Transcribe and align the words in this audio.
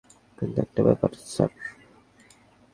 কিন্তু 0.37 0.57
একটা 0.61 0.81
ব্যাপার, 0.83 1.11
স্যার। 1.25 1.51